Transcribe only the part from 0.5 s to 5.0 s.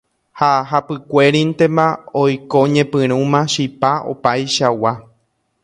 hapykuérintema oikóñepyrũma chipa opaichagua